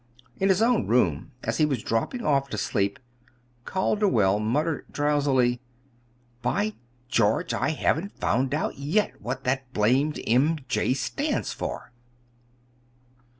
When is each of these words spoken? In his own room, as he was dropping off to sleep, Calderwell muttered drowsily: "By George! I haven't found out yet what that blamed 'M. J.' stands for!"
In 0.39 0.49
his 0.49 0.63
own 0.63 0.87
room, 0.87 1.31
as 1.43 1.59
he 1.59 1.65
was 1.67 1.83
dropping 1.83 2.25
off 2.25 2.49
to 2.49 2.57
sleep, 2.57 2.97
Calderwell 3.65 4.39
muttered 4.39 4.85
drowsily: 4.91 5.61
"By 6.41 6.73
George! 7.07 7.53
I 7.53 7.69
haven't 7.69 8.17
found 8.19 8.55
out 8.55 8.79
yet 8.79 9.21
what 9.21 9.43
that 9.43 9.71
blamed 9.73 10.19
'M. 10.25 10.57
J.' 10.67 10.95
stands 10.95 11.53
for!" 11.53 11.91